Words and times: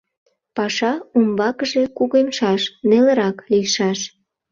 Паша 0.55 0.93
умбакыже 1.17 1.83
кугемшаш, 1.97 2.61
нелырак 2.89 3.37
лийшаш. 3.51 3.99